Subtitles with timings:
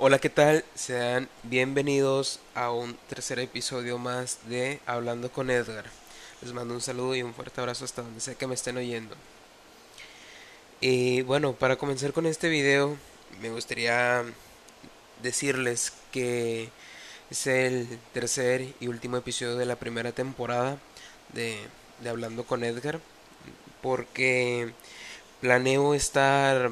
[0.00, 0.64] Hola, ¿qué tal?
[0.76, 5.86] Sean bienvenidos a un tercer episodio más de Hablando con Edgar.
[6.40, 9.16] Les mando un saludo y un fuerte abrazo hasta donde sea que me estén oyendo.
[10.80, 12.96] Y bueno, para comenzar con este video,
[13.40, 14.22] me gustaría
[15.20, 16.68] decirles que
[17.28, 20.78] es el tercer y último episodio de la primera temporada
[21.32, 21.58] de,
[22.02, 23.00] de Hablando con Edgar,
[23.82, 24.72] porque
[25.40, 26.70] planeo estar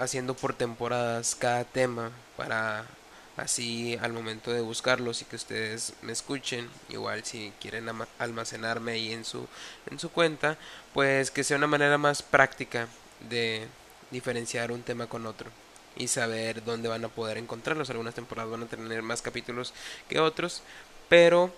[0.00, 2.86] haciendo por temporadas cada tema para
[3.36, 6.68] así al momento de buscarlos y que ustedes me escuchen.
[6.88, 7.88] Igual si quieren
[8.18, 9.46] almacenarme ahí en su
[9.90, 10.58] en su cuenta
[10.94, 12.88] pues que sea una manera más práctica
[13.28, 13.66] de
[14.10, 15.50] diferenciar un tema con otro
[15.96, 17.90] y saber dónde van a poder encontrarlos.
[17.90, 19.74] Algunas temporadas van a tener más capítulos
[20.08, 20.62] que otros
[21.08, 21.52] pero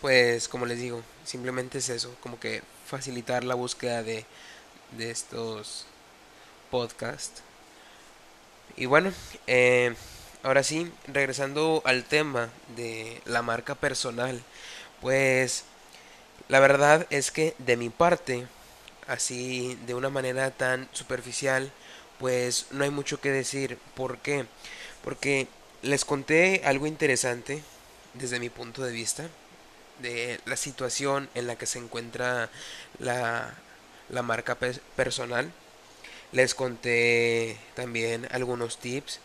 [0.00, 4.26] pues como les digo simplemente es eso como que facilitar la búsqueda de
[4.96, 5.86] de estos
[6.72, 7.40] podcast.
[8.76, 9.12] Y bueno,
[9.46, 9.94] eh,
[10.42, 14.42] ahora sí, regresando al tema de la marca personal,
[15.02, 15.64] pues
[16.48, 18.46] la verdad es que de mi parte,
[19.06, 21.70] así de una manera tan superficial,
[22.18, 23.78] pues no hay mucho que decir.
[23.94, 24.46] ¿Por qué?
[25.04, 25.48] Porque
[25.82, 27.62] les conté algo interesante
[28.14, 29.28] desde mi punto de vista
[30.00, 32.50] de la situación en la que se encuentra
[32.98, 33.54] la,
[34.08, 34.56] la marca
[34.96, 35.52] personal
[36.32, 39.20] les conté también algunos tips.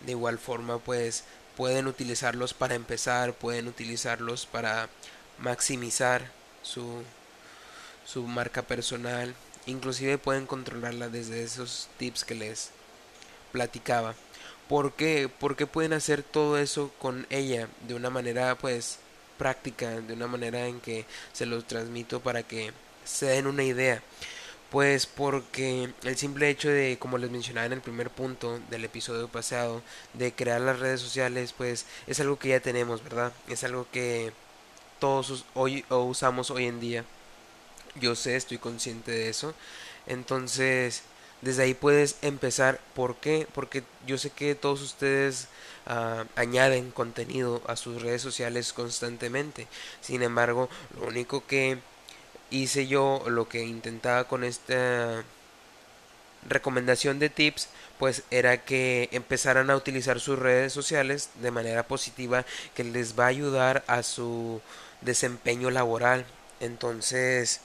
[0.00, 1.24] De igual forma, pues
[1.56, 4.88] pueden utilizarlos para empezar, pueden utilizarlos para
[5.38, 6.30] maximizar
[6.62, 7.02] su,
[8.06, 9.34] su marca personal.
[9.66, 12.70] Inclusive pueden controlarla desde esos tips que les
[13.52, 14.14] platicaba.
[14.68, 15.28] ¿Por qué?
[15.38, 18.98] Porque pueden hacer todo eso con ella de una manera pues
[19.38, 22.72] práctica, de una manera en que se los transmito para que
[23.04, 24.02] se den una idea.
[24.72, 29.28] Pues porque el simple hecho de, como les mencionaba en el primer punto del episodio
[29.28, 29.82] pasado,
[30.14, 33.32] de crear las redes sociales, pues es algo que ya tenemos, ¿verdad?
[33.48, 34.32] Es algo que
[35.00, 37.04] todos hoy usamos hoy en día.
[38.00, 39.54] Yo sé, estoy consciente de eso.
[40.06, 41.02] Entonces,
[41.42, 42.80] desde ahí puedes empezar.
[42.94, 43.46] ¿Por qué?
[43.54, 45.48] Porque yo sé que todos ustedes
[45.86, 49.68] ah, añaden contenido a sus redes sociales constantemente.
[50.00, 51.78] Sin embargo, lo único que
[52.52, 55.24] hice yo lo que intentaba con esta
[56.48, 57.68] recomendación de tips
[57.98, 63.24] pues era que empezaran a utilizar sus redes sociales de manera positiva que les va
[63.24, 64.60] a ayudar a su
[65.00, 66.26] desempeño laboral.
[66.60, 67.60] Entonces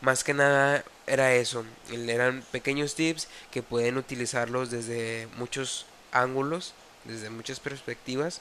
[0.00, 6.74] más que nada era eso eran pequeños tips que pueden utilizarlos desde muchos ángulos
[7.04, 8.40] desde muchas perspectivas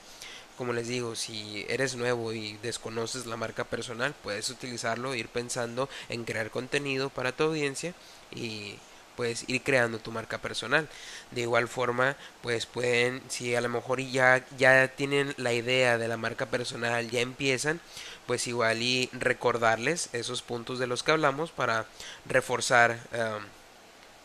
[0.58, 5.90] como les digo, si eres nuevo y desconoces la marca personal, puedes utilizarlo, ir pensando
[6.10, 7.94] en crear contenido para tu audiencia
[8.32, 8.78] y
[9.16, 10.88] puedes ir creando tu marca personal.
[11.32, 16.08] De igual forma, pues pueden, si a lo mejor ya, ya tienen la idea de
[16.08, 17.80] la marca personal, ya empiezan,
[18.28, 21.86] pues igual y recordarles esos puntos de los que hablamos para
[22.26, 23.44] reforzar um,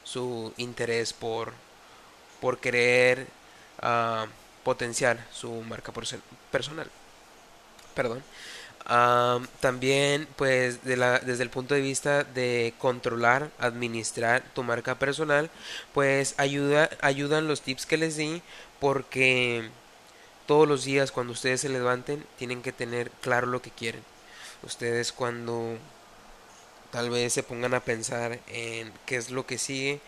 [0.05, 1.53] su interés por,
[2.41, 3.27] por querer
[3.83, 4.27] uh,
[4.65, 5.93] potenciar su marca
[6.51, 6.91] personal.
[7.95, 8.23] Perdón.
[9.61, 15.51] también, pues, de la, desde el punto de vista de controlar, administrar tu marca personal,
[15.93, 18.43] pues ayuda, ayudan los tips que les di
[18.81, 19.69] porque
[20.47, 24.03] todos los días cuando ustedes se levanten tienen que tener claro lo que quieren.
[24.63, 25.77] Ustedes cuando
[26.91, 30.01] tal vez se pongan a pensar en qué es lo que sigue,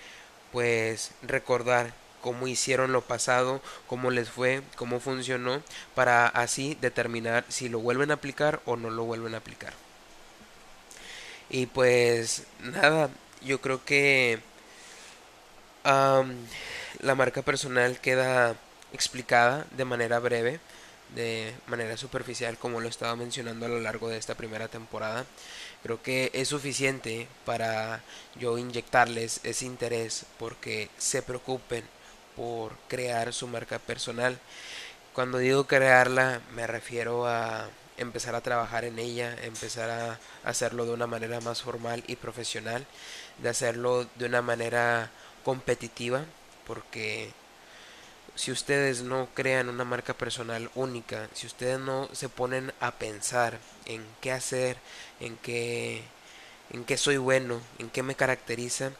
[0.52, 5.62] pues recordar cómo hicieron lo pasado, cómo les fue, cómo funcionó,
[5.94, 9.72] para así determinar si lo vuelven a aplicar o no lo vuelven a aplicar.
[11.48, 13.10] Y pues nada,
[13.42, 14.40] yo creo que
[15.84, 18.54] la marca personal queda
[18.92, 20.60] explicada de manera breve,
[21.14, 25.26] de manera superficial, como lo estaba mencionando a lo largo de esta primera temporada.
[25.82, 28.02] Creo que es suficiente para
[28.38, 31.82] yo inyectarles ese interés porque se preocupen
[32.36, 34.38] por crear su marca personal.
[35.12, 37.68] Cuando digo crearla me refiero a
[37.98, 42.86] empezar a trabajar en ella, empezar a hacerlo de una manera más formal y profesional,
[43.38, 45.10] de hacerlo de una manera
[45.44, 46.24] competitiva,
[46.66, 47.32] porque
[48.34, 53.58] si ustedes no crean una marca personal única, si ustedes no se ponen a pensar
[53.86, 54.78] en qué hacer,
[55.20, 56.02] en qué
[56.72, 58.92] en qué soy bueno, en qué me caracteriza,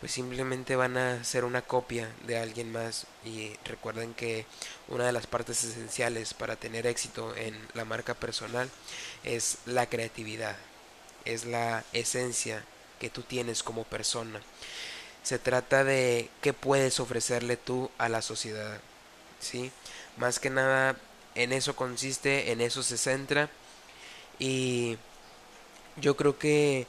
[0.00, 4.46] pues simplemente van a ser una copia de alguien más y recuerden que
[4.88, 8.70] una de las partes esenciales para tener éxito en la marca personal
[9.24, 10.56] es la creatividad,
[11.26, 12.64] es la esencia
[12.98, 14.40] que tú tienes como persona.
[15.22, 18.80] Se trata de qué puedes ofrecerle tú a la sociedad,
[19.38, 19.70] ¿sí?
[20.16, 20.96] Más que nada
[21.34, 23.50] en eso consiste, en eso se centra
[24.38, 24.96] y
[25.96, 26.86] yo creo que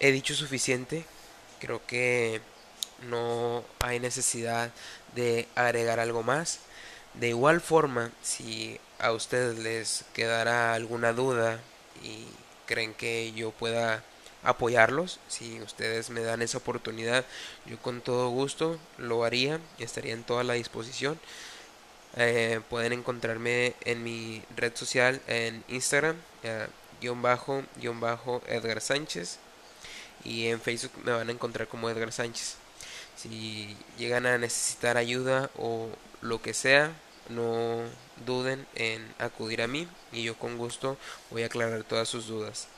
[0.00, 1.04] he dicho suficiente,
[1.60, 2.40] creo que
[3.08, 4.70] no hay necesidad
[5.14, 6.60] de agregar algo más.
[7.14, 11.60] De igual forma, si a ustedes les quedará alguna duda
[12.02, 12.26] y
[12.66, 14.04] creen que yo pueda
[14.42, 17.24] apoyarlos, si ustedes me dan esa oportunidad,
[17.66, 21.18] yo con todo gusto lo haría, estaría en toda la disposición.
[22.16, 26.66] Eh, pueden encontrarme en mi red social en Instagram, eh,
[27.00, 29.38] guion bajo, guion bajo Edgar Sánchez.
[30.28, 32.56] Y en Facebook me van a encontrar como Edgar Sánchez.
[33.16, 35.88] Si llegan a necesitar ayuda o
[36.20, 36.92] lo que sea,
[37.30, 37.80] no
[38.26, 40.96] duden en acudir a mí y yo con gusto
[41.30, 42.68] voy a aclarar todas sus dudas.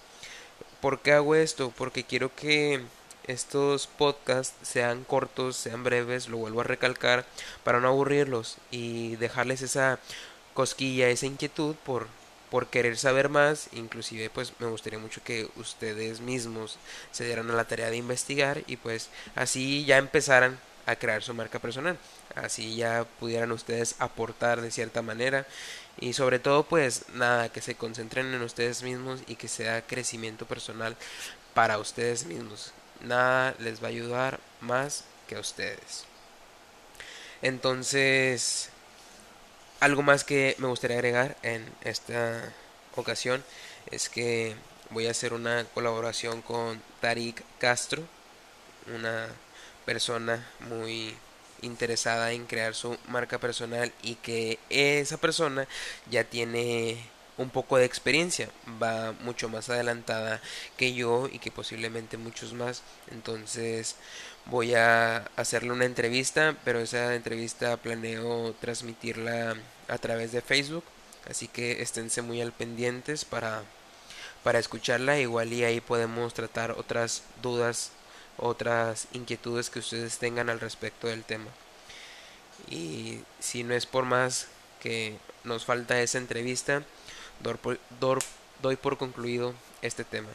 [0.80, 1.72] ¿Por qué hago esto?
[1.76, 2.82] Porque quiero que
[3.24, 7.26] estos podcasts sean cortos, sean breves, lo vuelvo a recalcar,
[7.64, 9.98] para no aburrirlos y dejarles esa
[10.54, 12.06] cosquilla, esa inquietud por,
[12.50, 16.78] por querer saber más, inclusive pues me gustaría mucho que ustedes mismos
[17.12, 21.34] se dieran a la tarea de investigar y pues así ya empezaran a crear su
[21.34, 21.96] marca personal.
[22.34, 25.46] Así ya pudieran ustedes aportar de cierta manera
[25.98, 30.46] y sobre todo pues nada, que se concentren en ustedes mismos y que sea crecimiento
[30.46, 30.96] personal
[31.54, 36.04] para ustedes mismos nada les va a ayudar más que a ustedes.
[37.42, 38.70] Entonces,
[39.80, 42.52] algo más que me gustaría agregar en esta
[42.96, 43.42] ocasión
[43.90, 44.54] es que
[44.90, 48.02] voy a hacer una colaboración con Tarik Castro,
[48.94, 49.28] una
[49.86, 51.16] persona muy
[51.62, 55.66] interesada en crear su marca personal y que esa persona
[56.10, 56.98] ya tiene
[57.40, 58.50] un poco de experiencia,
[58.82, 60.40] va mucho más adelantada
[60.76, 62.82] que yo y que posiblemente muchos más.
[63.10, 63.96] Entonces
[64.46, 69.56] voy a hacerle una entrevista, pero esa entrevista planeo transmitirla
[69.88, 70.84] a través de Facebook,
[71.28, 73.62] así que esténse muy al pendientes para
[74.42, 77.92] para escucharla, igual y ahí podemos tratar otras dudas,
[78.38, 81.50] otras inquietudes que ustedes tengan al respecto del tema.
[82.70, 84.48] Y si no es por más
[84.80, 86.82] que nos falta esa entrevista,
[87.40, 90.28] doy por concluido este tema.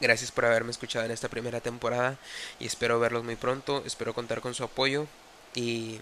[0.00, 2.18] Gracias por haberme escuchado en esta primera temporada
[2.58, 5.06] y espero verlos muy pronto, espero contar con su apoyo
[5.54, 6.00] y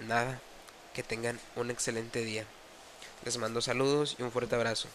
[0.00, 0.40] nada,
[0.92, 2.44] que tengan un excelente día.
[3.24, 4.88] Les mando saludos y un fuerte abrazo.